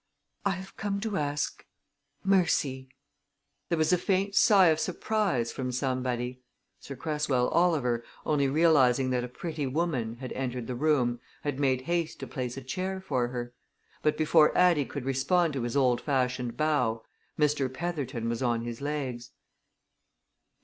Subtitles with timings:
[0.45, 1.63] "I have come to ask
[2.23, 2.89] mercy!"
[3.69, 6.41] There was a faint sigh of surprise from somebody.
[6.79, 12.19] Sir Cresswell Oliver, only realizing that a pretty woman, had entered the room, made haste
[12.21, 13.53] to place a chair for her.
[14.01, 17.03] But before Addie could respond to his old fashioned bow,
[17.37, 17.71] Mr.
[17.71, 19.29] Petherton was on his legs.